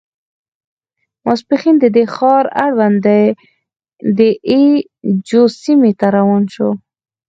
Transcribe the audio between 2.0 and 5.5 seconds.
ښار اړوند د اي جو